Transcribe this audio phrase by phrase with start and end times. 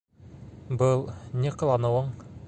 [0.83, 1.05] Был...
[1.43, 2.09] ни ҡыланыуың?!